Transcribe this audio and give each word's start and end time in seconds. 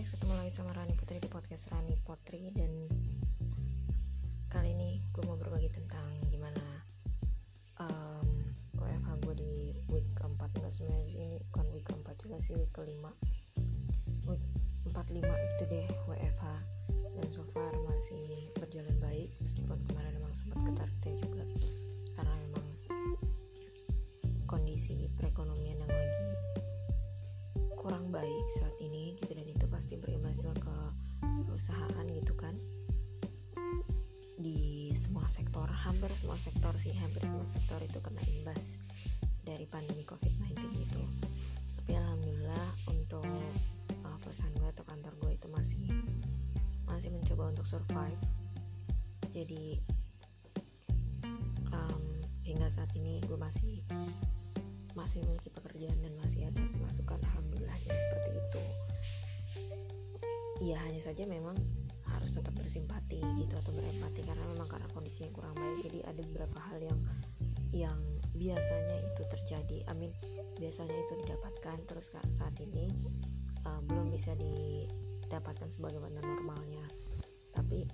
guys, 0.00 0.16
ketemu 0.16 0.32
lagi 0.32 0.48
sama 0.56 0.72
Rani 0.72 0.96
Putri 0.96 1.20
di 1.20 1.28
podcast 1.28 1.68
Rani 1.76 1.92
Putri. 2.00 2.40
Dan 2.56 2.72
kali 4.48 4.72
ini 4.72 4.96
gue 5.12 5.20
mau 5.28 5.36
berbagi 5.36 5.68
tentang 5.68 6.08
gimana 6.32 6.64
um, 7.84 8.24
WFH 8.80 9.20
gue 9.28 9.34
di 9.36 9.76
week 9.92 10.08
keempat. 10.16 10.56
Enggak 10.56 10.72
sebenarnya 10.72 11.04
ini 11.04 11.36
bukan 11.52 11.66
week 11.76 11.84
keempat 11.84 12.16
juga 12.16 12.40
sih 12.40 12.56
week 12.56 12.72
kelima. 12.72 13.12
Week 14.24 14.40
empat 14.88 15.12
lima 15.12 15.36
gitu 15.36 15.68
deh 15.68 15.84
WFH 16.08 16.48
dan 17.20 17.28
so 17.36 17.44
far 17.52 17.68
masih 17.84 18.24
berjalan 18.56 18.96
baik 19.04 19.28
meskipun 19.44 19.76
kemarin 19.84 20.16
memang 20.16 20.32
sempat 20.32 20.64
ketar-ketir 20.64 21.28
juga. 21.28 21.44
Karena 22.16 22.32
memang 22.48 22.64
kondisi 24.48 25.12
perekonomian 25.20 25.76
yang 25.76 25.92
lagi 25.92 26.24
kurang 27.90 28.14
baik 28.14 28.46
saat 28.54 28.78
ini 28.86 29.18
gitu 29.18 29.34
dan 29.34 29.50
itu 29.50 29.66
pasti 29.66 29.98
berimbas 29.98 30.38
juga 30.38 30.54
ke 30.62 30.76
perusahaan 31.42 32.06
gitu 32.14 32.38
kan. 32.38 32.54
Di 34.38 34.94
semua 34.94 35.26
sektor 35.26 35.66
hampir 35.66 36.06
semua 36.14 36.38
sektor 36.38 36.70
sih 36.78 36.94
hampir 37.02 37.26
semua 37.26 37.50
sektor 37.50 37.82
itu 37.82 37.98
kena 37.98 38.22
imbas 38.38 38.78
dari 39.42 39.66
pandemi 39.66 40.06
covid-19 40.06 40.70
itu 40.70 41.02
tapi 41.82 41.98
alhamdulillah 41.98 42.68
untuk 42.94 43.26
uh, 44.06 44.16
perusahaan 44.22 44.54
gue 44.54 44.70
atau 44.70 44.86
kantor 44.86 45.10
gue 45.26 45.30
itu 45.34 45.50
masih 45.50 45.82
masih 46.86 47.10
mencoba 47.10 47.50
untuk 47.50 47.66
survive. 47.66 48.22
Jadi 49.34 49.82
um, 51.74 52.04
hingga 52.46 52.70
saat 52.70 52.94
ini 52.94 53.18
gue 53.26 53.34
masih 53.34 53.82
masih 54.94 55.26
memiliki 55.26 55.50
pekerjaan 55.50 55.98
dan 56.06 56.14
masih 56.22 56.46
ada 56.46 56.62
pemasukan 56.78 57.18
alhamdulillahnya 57.18 57.49
iya 60.60 60.76
hanya 60.84 61.00
saja 61.00 61.24
memang 61.24 61.56
harus 62.10 62.36
tetap 62.36 62.52
bersimpati 62.58 63.22
gitu 63.40 63.54
atau 63.56 63.72
berempati 63.72 64.20
karena 64.26 64.44
memang 64.52 64.68
karena 64.68 64.88
kondisinya 64.92 65.32
kurang 65.32 65.54
baik. 65.56 65.88
Jadi 65.88 65.98
ada 66.04 66.20
beberapa 66.30 66.58
hal 66.70 66.78
yang 66.84 67.00
yang 67.70 67.98
biasanya 68.36 68.96
itu 69.08 69.22
terjadi. 69.30 69.78
Amin 69.88 70.12
biasanya 70.60 70.94
itu 70.94 71.14
didapatkan. 71.24 71.78
Terus 71.88 72.12
saat 72.30 72.54
ini 72.60 72.92
uh, 73.64 73.80
belum 73.88 74.12
bisa 74.12 74.36
didapatkan 74.36 75.70
sebagaimana 75.72 76.20
normalnya. 76.20 76.84
Tapi 77.56 77.88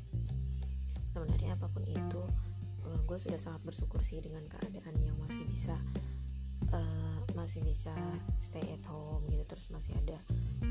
sebenarnya 1.14 1.56
apa 1.56 1.70
pun 1.70 1.86
itu 1.86 2.22
uh, 2.84 2.98
gue 3.06 3.18
sudah 3.20 3.38
sangat 3.38 3.62
bersyukur 3.62 4.02
sih 4.02 4.18
dengan 4.18 4.42
keadaan 4.50 4.96
yang 5.00 5.16
masih 5.22 5.46
bisa 5.46 5.76
uh, 6.74 7.20
masih 7.38 7.62
bisa 7.62 7.94
stay 8.42 8.64
at 8.74 8.84
home 8.90 9.22
gitu. 9.30 9.44
Terus 9.46 9.70
masih 9.70 9.94
ada 10.02 10.18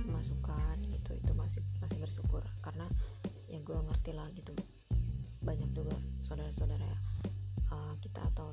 masukan 0.10 0.78
gitu 0.92 1.12
itu 1.16 1.32
masih 1.38 1.62
masih 1.80 1.98
bersyukur. 2.02 2.44
Karena 2.60 2.86
ya 3.48 3.60
gue 3.62 3.78
ngerti 3.78 4.12
lah 4.18 4.28
gitu 4.36 4.52
banyak 5.46 5.70
juga 5.78 5.94
saudara-saudara 6.26 6.90
uh, 7.70 7.94
kita 8.02 8.20
atau 8.34 8.50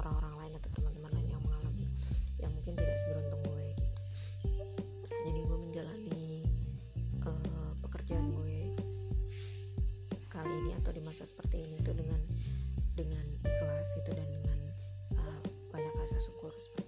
orang-orang 0.00 0.34
lain 0.40 0.52
atau 0.56 0.70
teman-teman 0.72 1.12
lain 1.12 1.28
yang 1.28 1.42
mengalami 1.44 1.86
yang 2.40 2.50
mungkin 2.56 2.74
tidak 2.74 2.96
seberuntung 3.04 3.42
gue 3.44 3.62
gitu. 3.76 3.84
Jadi 5.28 5.40
gue 5.46 5.58
menjalani 5.70 6.20
uh, 7.28 7.72
pekerjaan 7.84 8.26
gue 8.32 8.56
kali 10.32 10.52
ini 10.64 10.72
atau 10.80 10.90
di 10.96 11.02
masa 11.04 11.28
seperti 11.28 11.60
ini 11.60 11.76
tuh 11.84 11.94
dengan 11.94 12.20
dengan 12.96 13.24
ikhlas 13.44 13.88
gitu 14.00 14.10
dan 14.16 14.26
dengan 14.26 14.58
banyak 15.72 15.94
rasa 15.96 16.20
syukur 16.20 16.52
seperti 16.60 16.81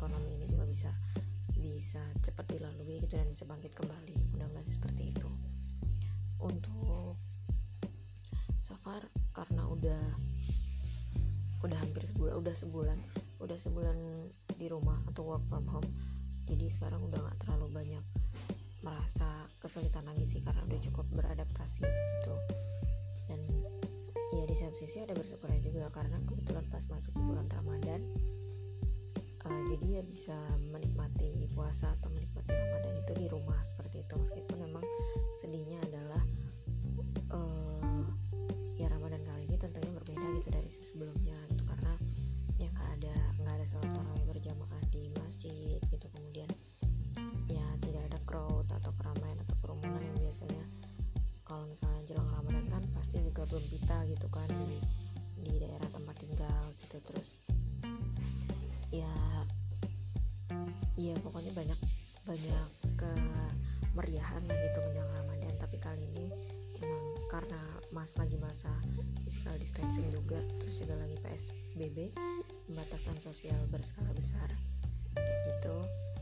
ekonomi 0.00 0.32
ini 0.40 0.48
juga 0.48 0.64
bisa 0.64 0.88
bisa 1.60 2.00
cepat 2.24 2.48
dilalui 2.48 3.04
gitu 3.04 3.20
dan 3.20 3.28
bisa 3.28 3.44
bangkit 3.44 3.76
kembali. 3.76 4.16
Mudah-mudahan 4.32 4.64
seperti 4.64 5.12
itu. 5.12 5.28
Untuk 6.40 7.20
so 8.64 8.72
far 8.80 9.04
karena 9.36 9.68
udah 9.68 10.00
udah 11.68 11.76
hampir 11.84 12.00
sebulan 12.00 12.32
udah 12.40 12.54
sebulan 12.56 12.98
udah 13.44 13.58
sebulan 13.60 13.96
di 14.56 14.72
rumah 14.72 14.96
atau 15.12 15.28
work 15.28 15.44
from 15.52 15.68
home 15.68 15.84
jadi 16.48 16.64
sekarang 16.72 17.04
udah 17.04 17.20
nggak 17.20 17.36
terlalu 17.44 17.68
banyak 17.68 18.04
merasa 18.80 19.28
kesulitan 19.60 20.08
lagi 20.08 20.24
sih 20.24 20.40
karena 20.40 20.64
udah 20.64 20.80
cukup 20.80 21.04
beradaptasi 21.12 21.84
gitu. 21.84 22.34
Dan 23.28 23.40
ya 24.32 24.48
di 24.48 24.56
satu 24.56 24.72
sisi 24.72 25.04
ada 25.04 25.12
bersyukurnya 25.12 25.60
juga 25.60 25.92
karena 25.92 26.16
kebetulan 26.24 26.64
pas 26.72 26.88
masuk 26.88 27.12
bulan 27.20 27.44
Ramadan 27.52 28.00
jadi 29.66 29.86
ya 29.98 30.02
bisa 30.06 30.36
menikmati 30.70 31.50
puasa 31.54 31.90
atau 31.98 32.10
menikmati 32.14 32.54
Ramadan 32.54 32.94
itu 33.02 33.12
di 33.18 33.26
rumah 33.26 33.58
seperti 33.66 34.06
itu. 34.06 34.14
Meskipun 34.14 34.56
memang 34.62 34.84
sedihnya 35.42 35.78
adalah 35.90 36.22
uh, 37.34 38.04
ya 38.78 38.86
Ramadan 38.90 39.22
kali 39.26 39.50
ini 39.50 39.56
tentunya 39.58 39.90
berbeda 39.90 40.26
gitu 40.38 40.48
dari 40.54 40.70
sebelumnya 40.70 41.38
gitu. 41.50 41.62
Karena 41.66 41.92
yang 42.62 42.72
nggak 42.76 42.90
ada 43.00 43.16
nggak 43.42 43.54
ada 43.58 43.66
sholat 43.66 43.90
tarawih 43.90 44.26
berjamaah 44.30 44.82
di 44.94 45.02
masjid 45.18 45.78
gitu. 45.90 46.06
Kemudian 46.14 46.50
ya 47.50 47.66
tidak 47.82 48.02
ada 48.06 48.18
crowd 48.30 48.68
atau 48.70 48.92
keramaian 49.02 49.38
atau 49.42 49.56
kerumunan 49.58 49.98
yang 49.98 50.18
biasanya 50.22 50.64
kalau 51.42 51.66
misalnya 51.66 52.06
jelang 52.06 52.30
Ramadan 52.30 52.62
kan 52.70 52.82
pasti 52.94 53.18
juga 53.26 53.42
belum 53.50 53.66
gitu 54.06 54.26
kan 54.30 54.46
di 54.46 54.78
di 55.42 55.54
daerah 55.58 55.90
tempat 55.90 56.14
tinggal 56.22 56.62
gitu. 56.78 57.02
Terus 57.02 57.34
ya 58.90 59.12
iya 60.98 61.14
pokoknya 61.22 61.54
banyak 61.54 61.80
banyak 62.26 62.68
kemeriahan 63.00 64.42
lah 64.44 64.56
gitu 64.60 64.78
menjelang 64.84 65.14
Ramadan. 65.24 65.54
Tapi 65.58 65.76
kali 65.80 66.02
ini 66.14 66.26
memang 66.82 67.04
karena 67.30 67.60
mas 67.90 68.14
lagi 68.18 68.36
masa 68.42 68.70
physical 69.26 69.56
distancing 69.58 70.06
juga 70.14 70.38
terus 70.62 70.82
juga 70.82 70.94
lagi 70.98 71.16
PSBB 71.22 72.12
pembatasan 72.70 73.16
sosial 73.18 73.58
berskala 73.70 74.10
besar. 74.14 74.50
Gitu 75.18 75.76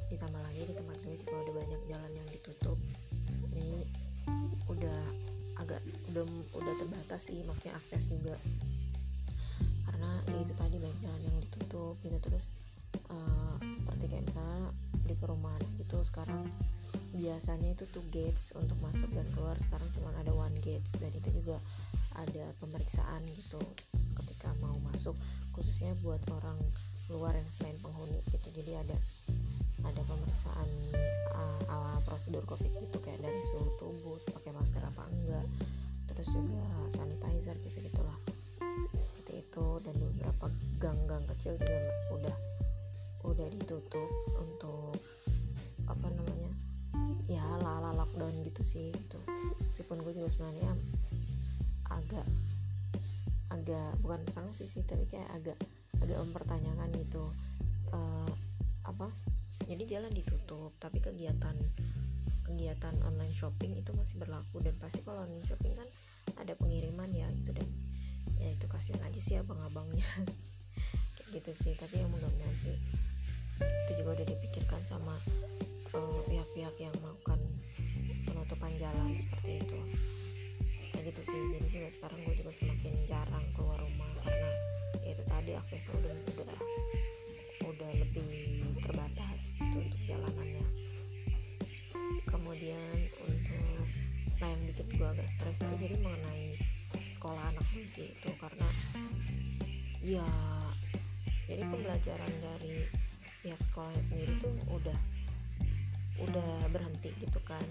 ditambah 0.08 0.40
lagi 0.40 0.64
di 0.64 0.72
tempat 0.72 0.96
gue 1.04 1.16
juga 1.20 1.36
udah 1.36 1.54
banyak 1.60 1.80
jalan 1.84 2.12
yang 2.16 2.28
ditutup. 2.32 2.78
Ini 3.52 3.84
udah 4.68 5.00
agak 5.58 5.80
udah 6.14 6.24
udah 6.54 6.74
terbatas 6.78 7.28
sih 7.28 7.42
maksudnya 7.44 7.74
akses 7.76 8.08
juga 8.08 8.36
karena 9.88 10.10
ya 10.30 10.38
itu 10.44 10.54
tadi 10.54 10.76
banyak 10.78 11.00
jalan 11.02 11.22
yang 11.26 11.36
ditutup 11.42 11.94
gitu. 12.04 12.18
Terus 12.22 12.44
uh, 13.10 13.56
seperti 13.68 14.08
kayak 14.08 14.24
misalnya 14.28 14.70
di 15.04 15.14
perumahan 15.16 15.62
gitu 15.80 15.98
sekarang 16.04 16.44
biasanya 17.16 17.72
itu 17.72 17.88
two 17.90 18.04
gates 18.12 18.52
untuk 18.54 18.76
masuk 18.84 19.08
dan 19.16 19.26
keluar. 19.34 19.56
Sekarang 19.58 19.88
cuma 19.96 20.12
ada 20.16 20.32
one 20.32 20.54
gates 20.62 20.94
dan 21.00 21.10
itu 21.16 21.42
juga 21.42 21.56
ada 22.18 22.44
pemeriksaan 22.62 23.22
gitu 23.34 23.60
ketika 24.22 24.52
mau 24.62 24.76
masuk. 24.92 25.16
Khususnya 25.56 25.94
buat 26.04 26.20
orang 26.30 26.58
luar 27.08 27.34
yang 27.34 27.48
selain 27.48 27.76
penghuni 27.80 28.20
gitu. 28.28 28.48
Jadi 28.52 28.72
ada 28.76 28.96
ada 29.86 30.02
pemeriksaan 30.04 30.68
uh, 31.32 31.72
ala 31.72 32.02
prosedur 32.04 32.44
covid 32.44 32.68
gitu 32.68 32.98
kayak 33.00 33.22
dari 33.22 33.40
suhu 33.54 33.66
tubuh 33.80 34.18
pakai 34.36 34.52
masker 34.54 34.82
apa 34.84 35.02
enggak. 35.10 35.46
Terus 36.08 36.28
juga 36.34 36.62
sanitizer 36.90 37.56
gitu 37.62 37.78
gitulah 37.84 38.18
seperti 38.96 39.44
itu. 39.46 39.66
Dan 39.84 39.94
beberapa 39.98 40.46
gang-gang 40.78 41.24
kecil 41.34 41.54
juga 41.58 41.78
udah 42.14 42.36
udah 43.26 43.46
ditutup 43.60 44.10
untuk 44.40 44.96
apa 45.90 46.08
namanya 46.08 46.52
ya 47.28 47.42
ala 47.60 47.92
lockdown 47.92 48.34
gitu 48.46 48.62
sih 48.64 48.88
gitu. 48.94 49.18
Meskipun 49.66 50.00
gue 50.04 50.12
juga 50.16 50.28
sebenarnya 50.32 50.72
agak 51.92 52.26
agak 53.48 53.90
bukan 54.04 54.20
sanksi 54.28 54.68
sih 54.68 54.84
tapi 54.84 55.08
kayak 55.08 55.28
agak 55.36 55.58
agak 56.00 56.18
mempertanyakan 56.28 56.88
gitu. 56.96 57.24
Uh, 57.88 58.30
apa 58.84 59.08
jadi 59.68 59.98
jalan 59.98 60.12
ditutup 60.12 60.72
tapi 60.80 61.00
kegiatan 61.00 61.56
kegiatan 62.48 62.94
online 63.04 63.34
shopping 63.36 63.76
itu 63.76 63.92
masih 63.92 64.16
berlaku. 64.20 64.64
Dan 64.64 64.72
pasti 64.80 65.04
kalau 65.04 65.20
online 65.24 65.44
shopping 65.44 65.76
kan 65.76 65.88
ada 66.38 66.54
pengiriman 66.54 67.10
ya 67.10 67.26
gitu 67.42 67.50
dan 67.54 67.68
ya 68.38 68.48
itu 68.54 68.66
kasihan 68.70 69.02
aja 69.02 69.20
sih 69.20 69.34
abang-abangnya 69.38 70.06
kayak 71.18 71.44
gitu 71.44 71.50
sih 71.52 71.72
tapi 71.76 72.00
yang 72.00 72.08
mudah-mudahan 72.08 72.56
sih. 72.56 72.76
Itu 73.58 73.92
juga 74.00 74.22
udah 74.22 74.26
dipikirkan 74.30 74.80
sama 74.86 75.18
pihak-pihak 76.30 76.74
uh, 76.78 76.82
yang 76.82 76.94
melakukan 77.02 77.40
penutupan 78.24 78.72
jalan 78.78 79.12
seperti 79.12 79.60
itu. 79.60 79.78
Kayak 80.94 81.04
gitu 81.12 81.20
sih 81.28 81.40
jadi 81.58 81.66
juga 81.68 81.88
sekarang 81.90 82.18
gue 82.22 82.34
juga 82.38 82.52
semakin 82.54 82.94
jarang 83.10 83.44
keluar 83.58 83.76
rumah 83.82 84.10
karena 84.24 84.50
ya 85.04 85.10
itu 85.12 85.24
tadi 85.26 85.52
aksesnya 85.58 85.92
udah 85.98 86.14
udah 86.38 86.58
udah 87.68 87.90
lebih 87.98 88.30
terbatas 88.80 89.52
gitu 89.58 89.76
untuk 89.84 90.00
jalanannya. 90.06 90.66
Kemudian 92.30 92.96
stres 95.28 95.60
itu 95.62 95.74
jadi 95.76 95.96
mengenai 96.00 96.56
sekolah 97.12 97.42
anak 97.52 97.66
gue 97.76 97.84
sih 97.84 98.08
itu 98.08 98.30
karena 98.40 98.68
ya 100.00 100.24
jadi 101.48 101.64
pembelajaran 101.64 102.32
dari 102.44 102.76
pihak 103.40 103.62
sekolah 103.64 103.88
sendiri 104.12 104.36
tuh 104.44 104.52
udah 104.76 104.98
udah 106.28 106.52
berhenti 106.68 107.08
gitu 107.22 107.40
kan. 107.48 107.64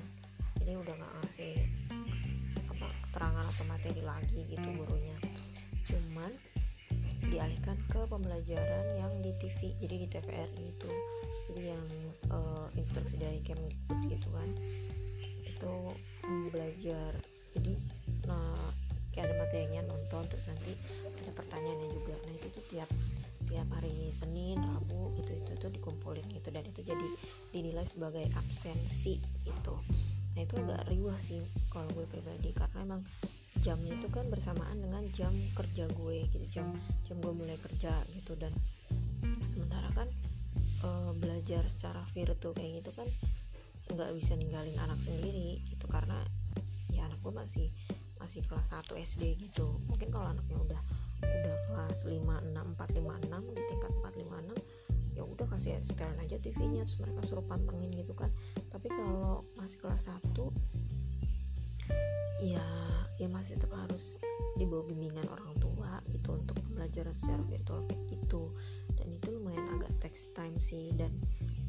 Jadi 0.57 0.73
udah 0.73 0.93
nggak 0.97 1.13
ngasih 1.21 1.55
apa 2.73 2.87
keterangan 3.05 3.45
atau 3.45 3.65
materi 3.69 4.01
lagi 4.01 4.41
gitu 4.49 4.67
gurunya. 4.73 5.17
Cuman 5.85 6.31
dialihkan 7.27 7.77
ke 7.91 8.01
pembelajaran 8.09 8.85
yang 8.97 9.13
di 9.21 9.29
TV 9.37 9.77
jadi 9.77 9.95
di 10.01 10.07
TVRI 10.09 10.65
itu. 10.73 10.91
Jadi 11.53 11.61
yang 11.69 11.85
uh, 12.33 12.65
instruksi 12.79 13.21
dari 13.21 13.43
Kemdikbud 13.45 13.99
gitu 14.09 14.27
kan. 14.33 14.49
Itu 15.45 15.93
belajar 16.49 17.13
jadi 17.57 17.73
nah 18.29 18.69
kayak 19.17 19.33
ada 19.33 19.35
materinya 19.41 19.81
nonton 19.89 20.29
terus 20.29 20.45
nanti 20.45 20.77
ada 21.17 21.31
pertanyaannya 21.33 21.89
juga. 21.89 22.13
Nah 22.29 22.33
itu 22.37 22.47
tuh 22.53 22.65
tiap 22.69 22.85
tiap 23.49 23.65
hari 23.73 24.13
Senin 24.13 24.61
Rabu 24.61 25.09
gitu 25.17 25.33
itu 25.33 25.51
tuh 25.57 25.73
dikumpulin 25.73 26.21
gitu. 26.37 26.53
Dan 26.53 26.69
itu 26.69 26.85
jadi 26.85 27.07
dinilai 27.49 27.81
sebagai 27.81 28.29
absensi 28.37 29.17
gitu. 29.41 29.73
Nah 30.37 30.41
itu 30.45 30.53
agak 30.61 30.85
riuh 30.93 31.17
sih 31.17 31.41
kalau 31.73 31.89
gue 31.97 32.05
pribadi. 32.13 32.53
Karena 32.53 32.85
emang 32.85 33.01
jamnya 33.65 33.97
itu 33.97 34.07
kan 34.13 34.29
bersamaan 34.29 34.77
dengan 34.77 35.01
jam 35.17 35.33
kerja 35.57 35.89
gue 35.89 36.17
gitu. 36.29 36.45
Jam 36.53 36.69
jam 37.09 37.17
gue 37.17 37.33
mulai 37.33 37.57
kerja 37.57 37.97
gitu. 38.13 38.37
Dan 38.37 38.53
sementara 39.49 39.89
kan 39.97 40.05
e, 40.85 40.89
belajar 41.17 41.65
secara 41.73 42.05
virtual 42.13 42.53
kayak 42.53 42.85
gitu 42.85 42.93
kan 42.93 43.09
nggak 43.97 44.13
bisa 44.13 44.37
ninggalin 44.37 44.77
anak 44.77 44.99
sendiri 45.01 45.57
gitu. 45.73 45.89
Karena 45.89 46.21
gue 47.27 47.35
masih 47.35 47.67
masih 48.23 48.39
kelas 48.47 48.71
1 48.71 48.95
SD 49.03 49.35
gitu. 49.35 49.67
Mungkin 49.91 50.07
kalau 50.15 50.31
anaknya 50.31 50.55
udah 50.63 50.81
udah 51.19 51.57
kelas 51.67 52.07
5 52.07 52.23
6 52.23 52.55
4 52.55 53.03
5 53.03 53.27
6 53.27 53.51
di 53.51 53.61
tingkat 53.67 53.91
4 53.99 54.23
5 54.23 54.55
6 54.55 55.19
ya 55.19 55.25
udah 55.27 55.49
kasih 55.51 55.75
setelan 55.83 56.15
aja 56.23 56.37
TV-nya 56.39 56.85
terus 56.87 57.01
mereka 57.03 57.19
suruh 57.27 57.43
pantengin 57.51 57.91
gitu 57.99 58.15
kan. 58.15 58.31
Tapi 58.71 58.87
kalau 58.87 59.43
masih 59.59 59.83
kelas 59.83 60.07
1 60.07 60.39
ya 62.47 62.63
ya 63.19 63.27
masih 63.27 63.59
tetap 63.59 63.75
harus 63.75 64.23
dibawa 64.55 64.87
bimbingan 64.87 65.27
orang 65.27 65.51
tua 65.59 65.99
gitu 66.13 66.31
untuk 66.31 66.55
pembelajaran 66.63 67.11
secara 67.11 67.43
virtual 67.51 67.83
kayak 67.91 68.03
gitu. 68.07 68.55
Dan 68.95 69.19
itu 69.19 69.35
lumayan 69.35 69.67
agak 69.75 69.91
text 69.99 70.31
time 70.31 70.55
sih 70.63 70.95
dan 70.95 71.11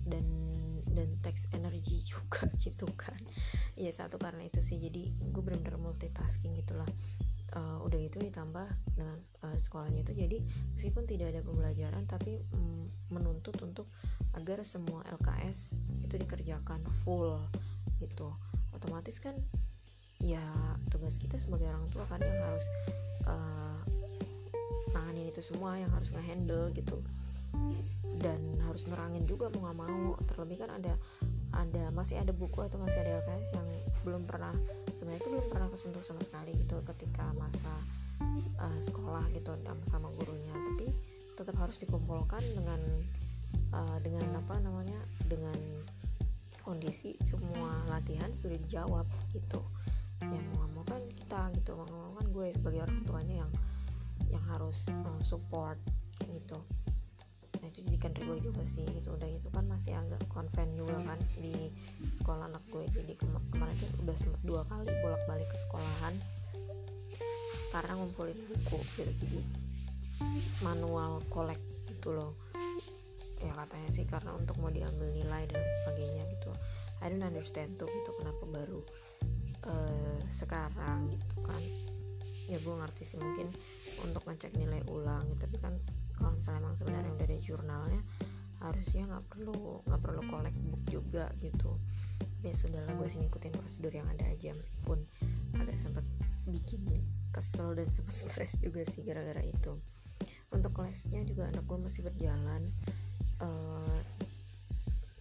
dan 0.06 0.22
dan 0.98 1.06
teks 1.22 1.54
energi 1.54 2.02
juga 2.10 2.50
gitu 2.58 2.90
kan. 2.98 3.18
Ya 3.78 3.94
satu 3.94 4.18
karena 4.18 4.42
itu 4.42 4.58
sih. 4.58 4.82
Jadi 4.82 5.14
gue 5.30 5.42
bener-bener 5.42 5.78
multitasking 5.78 6.58
gitulah 6.58 6.88
uh, 7.54 7.78
udah 7.86 7.98
gitu 8.02 8.18
ditambah 8.18 8.66
dengan 8.98 9.16
uh, 9.46 9.54
sekolahnya 9.54 10.02
itu. 10.02 10.12
Jadi 10.18 10.38
meskipun 10.74 11.06
tidak 11.06 11.38
ada 11.38 11.40
pembelajaran 11.46 12.02
tapi 12.10 12.42
mm, 12.42 13.14
menuntut 13.14 13.54
untuk 13.62 13.86
agar 14.34 14.66
semua 14.66 15.06
LKS 15.14 15.78
itu 16.02 16.18
dikerjakan 16.18 16.82
full 17.06 17.38
gitu. 18.02 18.34
Otomatis 18.74 19.22
kan 19.22 19.38
ya 20.18 20.42
tugas 20.90 21.22
kita 21.22 21.38
sebagai 21.38 21.70
orang 21.70 21.86
tua 21.94 22.02
kan 22.10 22.18
yang 22.18 22.38
harus 22.42 22.66
uh, 23.30 23.78
nanganin 24.90 25.30
itu 25.30 25.38
semua 25.38 25.78
yang 25.78 25.90
harus 25.94 26.10
ngehandle 26.10 26.74
gitu 26.74 26.98
dan 28.18 28.38
harus 28.66 28.90
nerangin 28.90 29.24
juga 29.24 29.50
mau 29.54 29.70
nggak 29.70 29.78
mau. 29.78 30.18
Terlebih 30.26 30.66
kan 30.66 30.70
ada 30.74 30.94
ada 31.54 31.84
masih 31.94 32.20
ada 32.20 32.34
buku 32.34 32.60
atau 32.60 32.78
masih 32.82 33.00
ada 33.02 33.24
LKS 33.24 33.56
yang 33.56 33.68
belum 34.04 34.22
pernah 34.28 34.52
sebenarnya 34.92 35.20
itu 35.22 35.30
belum 35.32 35.48
pernah 35.48 35.68
kesentuh 35.72 36.04
sama 36.04 36.22
sekali 36.22 36.52
gitu 36.58 36.76
ketika 36.94 37.24
masa 37.38 37.72
uh, 38.60 38.78
sekolah 38.82 39.24
gitu 39.32 39.54
sama 39.86 40.10
gurunya. 40.18 40.54
Tapi 40.54 40.86
tetap 41.38 41.54
harus 41.62 41.78
dikumpulkan 41.78 42.42
dengan 42.42 42.80
uh, 43.72 43.98
dengan 44.02 44.26
apa 44.34 44.58
namanya 44.60 44.98
dengan 45.30 45.56
kondisi 46.66 47.16
semua 47.24 47.70
latihan 47.88 48.28
sudah 48.34 48.58
dijawab 48.58 49.06
gitu. 49.32 49.62
Ya 50.18 50.38
mau 50.52 50.66
nggak 50.66 50.70
mau 50.74 50.84
kan 50.84 51.02
kita 51.14 51.40
gitu 51.54 51.78
mau 51.78 51.86
nggak 51.86 52.02
mau 52.02 52.14
kan 52.18 52.26
gue 52.34 52.46
sebagai 52.50 52.80
orang 52.82 53.00
tuanya 53.06 53.34
yang 53.46 53.52
yang 54.34 54.44
harus 54.50 54.90
uh, 54.90 55.20
support 55.22 55.78
kayak 56.18 56.42
gitu 56.42 56.58
itu 57.68 57.84
jadikan 57.84 58.12
gue 58.16 58.36
juga 58.40 58.62
sih 58.64 58.84
gitu. 58.88 59.14
Udah 59.14 59.28
itu 59.28 59.48
kan 59.52 59.64
masih 59.68 59.94
agak 59.94 60.24
konven 60.32 60.68
juga 60.74 60.96
kan 61.04 61.20
di 61.38 61.70
sekolah 62.18 62.48
anak 62.48 62.64
gue 62.72 62.84
jadi 62.90 63.12
kema 63.20 63.38
kemarin 63.52 63.76
tuh 63.76 63.90
udah 64.02 64.16
sempet 64.16 64.42
dua 64.42 64.62
kali 64.66 64.90
bolak 65.04 65.22
balik 65.28 65.48
ke 65.52 65.56
sekolahan 65.60 66.14
karena 67.70 67.92
ngumpulin 68.00 68.38
buku 68.48 68.78
gitu. 68.96 69.12
Jadi 69.24 69.40
manual 70.64 71.22
kolek 71.28 71.60
gitu 71.92 72.16
loh. 72.16 72.32
Ya 73.38 73.54
katanya 73.54 73.88
sih 73.94 74.02
karena 74.08 74.34
untuk 74.34 74.58
mau 74.58 74.72
diambil 74.72 75.06
nilai 75.14 75.46
dan 75.46 75.62
sebagainya 75.62 76.24
gitu. 76.32 76.50
I 76.98 77.12
don't 77.12 77.22
understand 77.22 77.78
tuh 77.78 77.86
gitu 77.86 78.10
kenapa 78.18 78.42
baru 78.50 78.80
uh, 79.70 80.18
sekarang 80.26 81.06
gitu 81.14 81.36
kan 81.46 81.62
ya 82.48 82.56
gue 82.58 82.74
ngerti 82.80 83.02
sih 83.04 83.18
mungkin 83.20 83.52
untuk 84.02 84.24
ngecek 84.24 84.56
nilai 84.56 84.80
ulang 84.88 85.28
gitu. 85.28 85.44
Tapi 85.44 85.56
kan 85.60 85.74
kalau 86.16 86.34
misalnya 86.34 86.64
emang 86.64 86.74
sebenarnya 86.74 87.12
udah 87.14 87.26
ada 87.28 87.38
jurnalnya 87.38 88.02
harusnya 88.58 89.06
nggak 89.06 89.24
perlu 89.30 89.86
nggak 89.86 90.02
perlu 90.02 90.22
collect 90.26 90.58
book 90.66 90.82
juga 90.90 91.30
gitu. 91.38 91.70
Ya 92.42 92.50
sudahlah 92.56 92.90
gue 92.98 93.06
sih 93.06 93.22
ngikutin 93.22 93.54
prosedur 93.54 93.94
yang 93.94 94.08
ada 94.10 94.24
aja 94.26 94.50
meskipun 94.56 94.98
agak 95.62 95.78
sempat 95.78 96.04
bikin 96.48 96.82
kesel 97.30 97.76
dan 97.76 97.86
sempat 97.94 98.14
stres 98.16 98.58
juga 98.58 98.82
sih 98.82 99.06
gara-gara 99.06 99.44
itu. 99.44 99.72
Untuk 100.50 100.74
lesnya 100.80 101.22
juga 101.28 101.46
anak 101.52 101.62
gue 101.68 101.78
masih 101.78 102.02
berjalan 102.02 102.62
uh, 103.44 104.00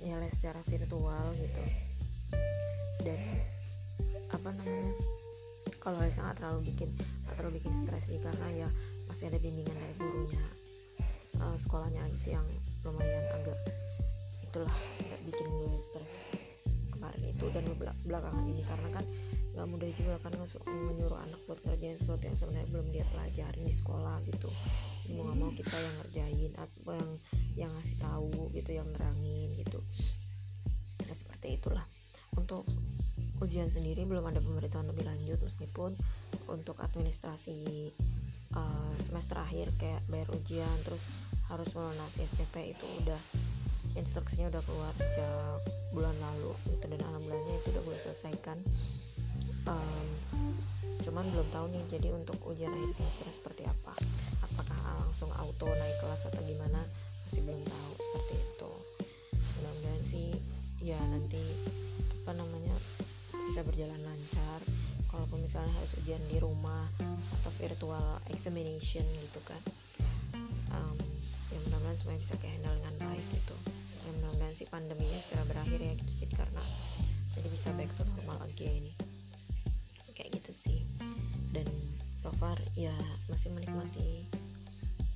ya 0.01 0.17
les 0.17 0.33
secara 0.33 0.63
virtual 0.65 1.35
gitu. 1.37 1.63
Dan 3.05 3.19
apa 4.33 4.49
namanya 4.51 5.16
kalau 5.87 6.03
les 6.03 6.11
sangat 6.11 6.43
terlalu 6.43 6.67
bikin 6.67 6.91
nggak 6.99 7.35
terlalu 7.39 7.63
bikin 7.63 7.71
stres 7.71 8.11
sih 8.11 8.19
karena 8.19 8.67
ya 8.67 8.69
masih 9.07 9.31
ada 9.31 9.39
bimbingan 9.39 9.71
dari 9.71 9.95
gurunya 9.95 10.43
uh, 11.39 11.55
sekolahnya 11.55 12.03
aja 12.03 12.17
sih 12.19 12.35
yang 12.35 12.43
lumayan 12.83 13.23
agak 13.39 13.55
itulah 14.43 14.75
nggak 14.99 15.21
bikin 15.23 15.47
gue 15.47 15.79
stres 15.79 16.27
kemarin 16.97 17.21
itu 17.29 17.45
dan 17.53 17.63
belakangan 18.09 18.45
ini. 18.49 18.65
Karena 18.65 18.89
kan 18.89 19.05
nggak 19.53 19.67
mudah 19.69 19.89
juga 19.93 20.13
kan 20.25 20.33
menyuruh 20.65 21.19
anak 21.21 21.39
buat 21.45 21.61
ngerjain 21.65 21.97
sesuatu 22.01 22.25
yang 22.25 22.37
sebenarnya 22.37 22.67
belum 22.73 22.87
dia 22.89 23.05
pelajarin 23.13 23.63
di 23.63 23.73
sekolah 23.73 24.17
gitu. 24.25 24.49
Mau 25.13 25.23
nggak 25.29 25.37
mau 25.37 25.51
kita 25.53 25.77
yang 25.77 25.95
ngerjain 26.03 26.51
atau 26.57 26.91
yang 26.97 27.11
yang 27.55 27.71
ngasih 27.77 27.97
tahu 28.01 28.49
gitu 28.57 28.73
yang 28.73 28.87
nerangin 28.91 29.49
gitu. 29.55 29.79
Nah 31.05 31.15
seperti 31.15 31.61
itulah. 31.61 31.85
Untuk 32.35 32.65
ujian 33.43 33.69
sendiri 33.69 34.03
belum 34.09 34.25
ada 34.25 34.41
pemberitahuan 34.41 34.89
lebih 34.89 35.05
lanjut 35.05 35.39
meskipun 35.45 35.93
untuk 36.49 36.77
administrasi 36.81 37.91
uh, 38.57 38.93
semester 38.97 39.37
akhir 39.37 39.69
kayak 39.77 40.01
bayar 40.09 40.29
ujian 40.33 40.77
terus 40.87 41.05
harus 41.47 41.69
melunasi 41.77 42.25
SPP 42.27 42.75
itu 42.75 42.85
udah 43.05 43.21
instruksinya 43.97 44.53
udah 44.53 44.63
keluar 44.63 44.93
sejak 44.99 45.57
bulan 45.91 46.13
lalu 46.21 46.53
itu 46.69 46.85
dan 46.85 47.01
alhamdulillahnya 47.01 47.55
itu 47.57 47.67
udah 47.73 47.83
gue 47.87 47.97
selesaikan. 47.97 48.57
Um, 49.67 50.07
cuman 51.01 51.25
belum 51.33 51.47
tahu 51.49 51.65
nih 51.73 51.83
jadi 51.89 52.09
untuk 52.13 52.37
ujian 52.45 52.69
akhir 52.69 52.93
semester 52.93 53.25
seperti 53.33 53.65
apa? 53.65 53.93
Apakah 54.45 54.77
langsung 55.01 55.33
auto 55.41 55.65
naik 55.65 55.97
kelas 56.03 56.29
atau 56.29 56.41
gimana? 56.45 56.81
Masih 57.25 57.41
belum 57.43 57.63
tahu 57.65 57.91
seperti 57.97 58.35
itu. 58.37 58.71
Mudah-mudahan 59.57 60.03
sih 60.05 60.27
ya 60.85 60.99
nanti 61.09 61.41
apa 62.23 62.37
namanya 62.37 62.75
bisa 63.57 63.73
berjalan 63.73 63.97
lancar 64.05 64.61
kalaupun 65.09 65.41
misalnya 65.41 65.73
harus 65.81 65.97
ujian 65.97 66.21
di 66.29 66.37
rumah 66.37 66.85
atau 67.41 67.49
virtual 67.57 68.21
examination 68.29 69.01
gitu 69.01 69.41
kan. 69.41 69.57
Um, 70.77 70.93
ya 71.49 71.57
mudah-mudahan 71.65 71.97
semuanya 71.97 72.21
bisa 72.21 72.37
kehandle 72.37 72.77
dengan 72.77 72.93
baik 73.01 73.25
gitu. 73.33 73.57
Ya 74.05 74.09
mudah-mudahan 74.13 74.53
sih 74.53 74.69
pandeminya 74.69 75.17
segera 75.17 75.41
berakhir 75.49 75.81
ya 75.81 75.89
gitu 75.97 76.11
jadi 76.21 76.33
karena 76.37 76.63
jadi 77.33 77.47
bisa 77.49 77.73
back 77.73 77.89
to 77.97 78.05
normal 78.05 78.37
again. 78.45 78.85
Kayak 80.13 80.37
gitu 80.37 80.53
sih. 80.53 80.85
Dan 81.49 81.65
so 82.13 82.29
far 82.37 82.61
ya 82.77 82.93
masih 83.25 83.57
menikmati 83.57 84.21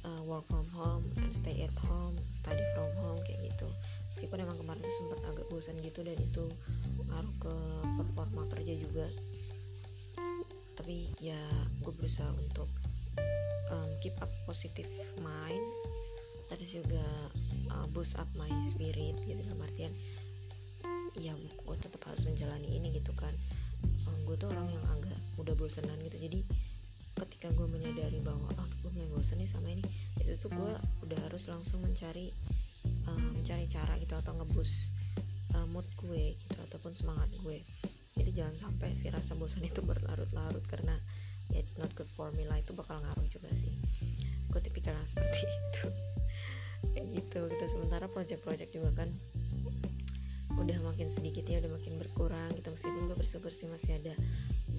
uh, 0.02 0.22
work 0.26 0.50
from 0.50 0.66
home 0.74 1.06
and 1.22 1.30
stay 1.30 1.62
at 1.62 1.78
home 1.86 2.18
study 2.34 2.66
from 2.74 2.90
home 3.06 3.22
kayak 3.30 3.54
gitu 3.54 3.70
meskipun 4.12 4.44
emang 4.44 4.60
kemarin 4.60 4.84
sempat 4.84 5.24
agak 5.32 5.48
bosan 5.48 5.80
gitu 5.80 6.04
dan 6.04 6.20
itu 6.20 6.46
ngaruh 7.08 7.36
ke 7.40 7.56
performa 7.96 8.44
kerja 8.52 8.74
juga. 8.76 9.08
Tapi 10.76 11.08
ya 11.24 11.40
gue 11.80 11.94
berusaha 11.96 12.28
untuk 12.36 12.68
um, 13.72 13.90
keep 14.04 14.16
up 14.20 14.28
positive 14.44 14.90
mind 15.24 15.66
terus 16.52 16.84
juga 16.84 17.06
uh, 17.72 17.88
boost 17.96 18.20
up 18.20 18.28
my 18.36 18.52
spirit 18.60 19.16
gitu. 19.24 19.40
Dalam 19.48 19.64
artian 19.64 19.94
ya 21.16 21.32
gue 21.40 21.76
tetap 21.80 22.04
harus 22.04 22.28
menjalani 22.28 22.68
ini 22.68 22.92
gitu 23.00 23.16
kan. 23.16 23.32
Um, 24.12 24.28
gue 24.28 24.36
tuh 24.36 24.52
orang 24.52 24.68
yang 24.68 24.84
agak 24.92 25.16
mudah 25.40 25.56
bosanan 25.56 25.96
gitu. 26.04 26.20
Jadi 26.20 26.44
ketika 27.16 27.48
gue 27.56 27.68
menyadari 27.72 28.20
bahwa 28.28 28.52
ah 28.60 28.68
gue 28.84 28.92
mulai 28.92 29.08
bosen 29.16 29.40
nih 29.40 29.48
sama 29.48 29.72
ini 29.72 29.84
itu 30.20 30.36
tuh 30.36 30.52
gue 30.52 30.74
udah 31.08 31.20
harus 31.28 31.48
langsung 31.48 31.80
mencari 31.84 32.32
mencari 33.22 33.66
cara 33.70 33.94
gitu 34.02 34.18
atau 34.18 34.34
ngebus 34.38 34.92
uh, 35.56 35.68
mood 35.72 35.88
gue 36.00 36.36
gitu 36.36 36.60
ataupun 36.72 36.92
semangat 36.96 37.30
gue. 37.44 37.60
Jadi 38.18 38.32
jangan 38.36 38.56
sampai 38.70 38.92
si 38.94 39.08
rasa 39.10 39.34
bosan 39.40 39.64
itu 39.66 39.82
berlarut-larut 39.82 40.64
karena 40.68 40.94
ya 41.52 41.60
it's 41.60 41.76
not 41.80 41.92
good 41.98 42.08
for 42.16 42.32
me 42.36 42.48
lah 42.48 42.60
itu 42.60 42.72
bakal 42.76 43.00
ngaruh 43.00 43.28
juga 43.32 43.50
sih. 43.52 43.72
Gue 44.52 44.62
tipikal 44.64 44.96
seperti 45.08 45.48
itu. 45.60 45.88
Kayak 46.92 47.08
gitu 47.18 47.40
gitu. 47.50 47.64
Sementara 47.66 48.06
project-project 48.12 48.72
juga 48.74 49.06
kan 49.06 49.10
udah 50.60 50.78
makin 50.84 51.08
sedikit 51.08 51.48
ya 51.48 51.64
udah 51.64 51.72
makin 51.74 51.98
berkurang 51.98 52.52
gitu. 52.60 52.70
Meskipun 52.70 53.10
gue 53.10 53.18
bersyukur 53.18 53.52
sih 53.52 53.68
masih 53.72 53.98
ada 53.98 54.14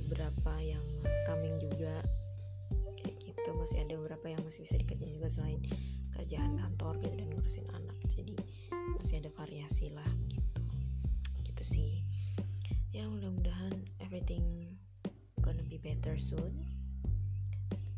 beberapa 0.06 0.52
yang 0.62 0.84
coming 1.26 1.56
juga. 1.58 1.98
Kayak 3.02 3.16
gitu 3.26 3.50
masih 3.58 3.78
ada 3.82 3.94
beberapa 3.98 4.26
yang 4.30 4.40
masih 4.46 4.62
bisa 4.62 4.76
dikerjain 4.78 5.12
juga 5.18 5.28
selain 5.32 5.60
kerjaan 6.14 6.54
kantor 6.54 7.02
gitu 7.02 7.14
dan 7.18 7.28
ngurusin 7.34 7.66
anak. 7.74 7.96
jadi 8.06 8.21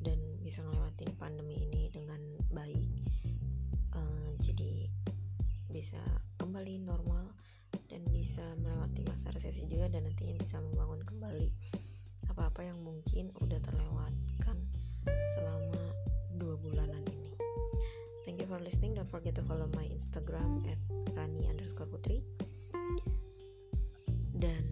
dan 0.03 0.19
bisa 0.43 0.61
ngelewatin 0.65 1.11
pandemi 1.17 1.61
ini 1.65 1.89
dengan 1.93 2.21
baik 2.51 2.89
uh, 3.95 4.31
jadi 4.43 4.89
bisa 5.71 6.01
kembali 6.39 6.87
normal 6.87 7.35
dan 7.91 8.03
bisa 8.11 8.43
melewati 8.63 9.03
masa 9.07 9.31
resesi 9.35 9.67
juga 9.67 9.91
dan 9.91 10.07
nantinya 10.07 10.35
bisa 10.39 10.63
membangun 10.63 11.03
kembali 11.03 11.49
apa-apa 12.31 12.67
yang 12.67 12.79
mungkin 12.83 13.31
udah 13.39 13.59
terlewatkan 13.63 14.57
selama 15.39 15.83
dua 16.35 16.59
bulanan 16.59 17.03
ini. 17.07 17.31
Thank 18.27 18.43
you 18.43 18.49
for 18.51 18.59
listening. 18.59 18.97
Don't 18.99 19.09
forget 19.11 19.37
to 19.39 19.45
follow 19.47 19.71
my 19.77 19.87
Instagram 19.87 20.65
at 20.67 20.81
rani 21.15 21.47
underscore 21.47 21.87
putri. 21.87 22.25
Dan 24.35 24.65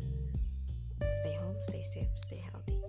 stay 1.23 1.35
home, 1.38 1.59
stay 1.62 1.85
safe, 1.87 2.11
stay 2.16 2.42
healthy. 2.42 2.81